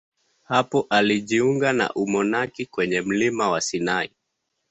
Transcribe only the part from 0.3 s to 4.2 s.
Hapo alijiunga na umonaki kwenye mlima Sinai.